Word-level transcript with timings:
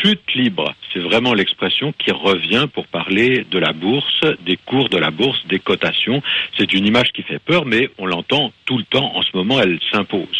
chute 0.00 0.34
libre, 0.34 0.74
c'est 0.92 1.00
vraiment 1.00 1.34
l'expression 1.34 1.92
qui 1.98 2.10
revient 2.12 2.66
pour 2.72 2.86
parler 2.86 3.44
de 3.50 3.58
la 3.58 3.72
bourse, 3.72 4.20
des 4.44 4.56
cours 4.56 4.88
de 4.88 4.98
la 4.98 5.10
bourse, 5.10 5.44
des 5.46 5.58
cotations. 5.58 6.22
C'est 6.56 6.72
une 6.72 6.86
image 6.86 7.12
qui 7.12 7.22
fait 7.22 7.38
peur, 7.38 7.64
mais 7.66 7.90
on 7.98 8.06
l'entend 8.06 8.52
tout 8.64 8.78
le 8.78 8.84
temps. 8.84 9.16
En 9.16 9.22
ce 9.22 9.36
moment, 9.36 9.60
elle 9.60 9.78
s'impose. 9.92 10.37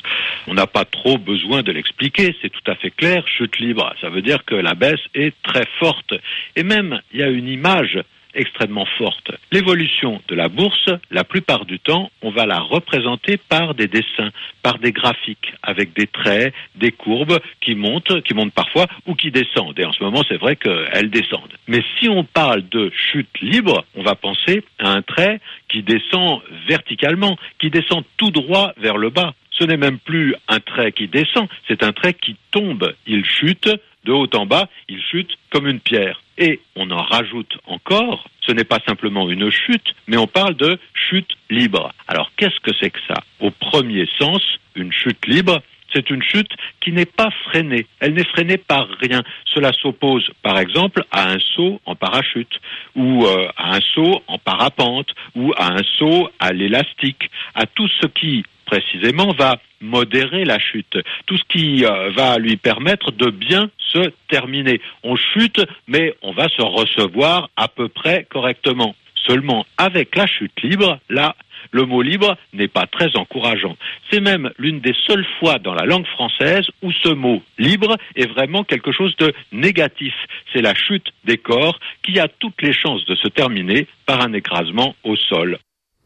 On 0.51 0.55
n'a 0.55 0.67
pas 0.67 0.87
trop 0.87 1.19
besoin 1.19 1.63
de 1.63 1.73
l'expliquer, 1.73 2.35
c'est 2.41 2.49
tout 2.49 2.71
à 2.71 2.75
fait 2.75 2.91
clair. 2.91 3.23
Chute 3.29 3.59
libre, 3.59 3.95
ça 4.01 4.09
veut 4.09 4.23
dire 4.23 4.47
que 4.47 4.55
la 4.55 4.75
baisse 4.75 5.01
est 5.15 5.35
très 5.43 5.67
forte. 5.79 6.15
Et 6.57 6.63
même, 6.63 7.03
il 7.13 7.21
y 7.21 7.23
a 7.23 7.29
une 7.29 7.49
image 7.49 7.99
extrêmement 8.35 8.87
forte. 8.97 9.33
L'évolution 9.53 10.23
de 10.29 10.35
la 10.35 10.49
bourse, 10.49 10.89
la 11.11 11.25
plupart 11.25 11.67
du 11.67 11.79
temps, 11.79 12.11
on 12.23 12.31
va 12.31 12.47
la 12.47 12.61
représenter 12.61 13.37
par 13.37 13.75
des 13.75 13.89
dessins, 13.89 14.31
par 14.63 14.79
des 14.79 14.93
graphiques, 14.93 15.53
avec 15.63 15.93
des 15.93 16.07
traits, 16.07 16.55
des 16.77 16.93
courbes 16.93 17.41
qui 17.61 17.75
montent, 17.75 18.23
qui 18.23 18.35
montent 18.35 18.55
parfois 18.55 18.87
ou 19.07 19.15
qui 19.15 19.31
descendent. 19.31 19.79
Et 19.79 19.85
en 19.85 19.93
ce 19.93 20.03
moment, 20.03 20.23
c'est 20.29 20.37
vrai 20.37 20.57
qu'elles 20.57 21.11
descendent. 21.11 21.53
Mais 21.67 21.83
si 21.99 22.09
on 22.09 22.25
parle 22.25 22.67
de 22.69 22.91
chute 23.13 23.41
libre, 23.43 23.85
on 23.95 24.03
va 24.03 24.15
penser 24.15 24.63
à 24.79 24.93
un 24.93 25.03
trait 25.03 25.41
qui 25.69 25.83
descend 25.83 26.41
verticalement, 26.69 27.37
qui 27.59 27.71
descend 27.71 28.05
tout 28.17 28.31
droit 28.31 28.73
vers 28.79 28.97
le 28.97 29.11
bas. 29.11 29.35
Ce 29.59 29.65
n'est 29.65 29.77
même 29.77 29.99
plus 29.99 30.35
un 30.47 30.61
trait 30.61 30.93
qui 30.93 31.09
descend, 31.09 31.49
c'est 31.67 31.83
un 31.83 31.93
trait 31.93 32.15
qui 32.15 32.37
tombe. 32.51 32.95
Il 33.07 33.25
chute 33.25 33.69
de 34.05 34.13
haut 34.13 34.29
en 34.35 34.47
bas, 34.47 34.69
il 34.89 35.03
chute 35.03 35.37
comme 35.51 35.67
une 35.67 35.81
pierre. 35.81 36.23
Et 36.39 36.61
on 36.77 36.91
en 36.91 37.03
rajoute 37.03 37.59
encore, 37.67 38.29
ce 38.47 38.53
n'est 38.53 38.65
pas 38.65 38.79
simplement 38.87 39.29
une 39.29 39.51
chute, 39.51 39.95
mais 40.07 40.17
on 40.17 40.29
parle 40.29 40.55
de 40.55 40.79
chute 40.95 41.37
libre. 41.51 41.93
Alors 42.07 42.31
qu'est-ce 42.37 42.61
que 42.61 42.71
c'est 42.81 42.91
que 42.91 43.01
ça? 43.09 43.23
Au 43.41 43.51
premier 43.51 44.09
sens, 44.19 44.43
une 44.77 44.93
chute 44.93 45.27
libre, 45.27 45.61
c'est 45.93 46.11
une 46.11 46.23
chute 46.23 46.53
qui 46.81 46.93
n'est 46.93 47.07
pas 47.07 47.31
freinée. 47.45 47.87
Elle 47.99 48.15
n'est 48.15 48.25
freinée 48.25 48.59
par 48.59 48.89
rien. 49.01 49.23
Cela 49.55 49.73
s'oppose, 49.73 50.31
par 50.43 50.59
exemple, 50.59 51.03
à 51.11 51.31
un 51.31 51.39
saut 51.57 51.81
en 51.87 51.97
parachute, 51.97 52.61
ou 52.95 53.25
euh, 53.25 53.49
à 53.57 53.77
un 53.77 53.81
saut 53.95 54.23
en 54.27 54.39
parapente, 54.39 55.09
ou 55.35 55.53
à 55.57 55.73
un 55.73 55.83
saut 55.99 56.29
à 56.39 56.53
l'élastique, 56.53 57.31
à 57.55 57.67
tout 57.67 57.89
ce 58.01 58.07
qui 58.07 58.45
précisément 58.69 59.33
va 59.33 59.59
modérer 59.81 60.45
la 60.45 60.59
chute, 60.59 60.99
tout 61.27 61.39
ce 61.39 61.45
qui 61.49 61.85
euh, 61.85 62.11
va 62.11 62.39
lui 62.39 62.57
permettre 62.57 63.13
de 63.13 63.31
bien 63.31 63.71
se 63.79 64.11
terminer. 64.29 64.81
On 65.03 65.17
chute, 65.17 65.61
mais 65.87 66.15
on 66.23 66.33
va 66.33 66.49
se 66.49 66.63
recevoir 66.63 67.49
à 67.57 67.69
peu 67.69 67.89
près 67.89 68.27
correctement. 68.29 68.95
Seulement, 69.27 69.67
avec 69.77 70.17
la 70.17 70.27
chute 70.27 70.63
libre, 70.63 70.99
là, 71.09 71.35
le 71.71 71.85
mot 71.85 72.03
libre 72.03 72.37
n'est 72.53 72.69
pas 72.69 72.87
très 72.87 73.17
encourageant. 73.17 73.77
C'est 74.11 74.21
même 74.21 74.51
l'une 74.59 74.81
des 74.81 74.95
seules 75.07 75.27
fois 75.39 75.59
dans 75.59 75.75
la 75.75 75.85
langue 75.85 76.07
française 76.07 76.67
où 76.83 76.93
ce 76.93 77.11
mot 77.11 77.43
libre 77.59 77.97
est 78.17 78.27
vraiment 78.27 78.65
quelque 78.65 78.93
chose 78.93 79.15
de 79.17 79.33
négatif. 79.53 80.15
C'est 80.53 80.63
la 80.63 80.75
chute 80.75 81.09
des 81.25 81.39
corps 81.39 81.79
qui 82.03 82.19
a 82.21 82.29
toutes 82.29 82.63
les 82.63 82.73
chances 82.73 83.05
de 83.07 83.15
se 83.17 83.29
terminer 83.29 83.87
par 84.07 84.21
un 84.21 84.33
écrasement 84.33 84.95
au 85.05 85.17
sol. 85.17 85.59